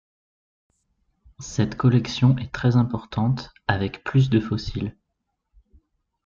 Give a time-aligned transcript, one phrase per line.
[1.37, 4.97] Cette collection est très importante, avec plus de fossiles.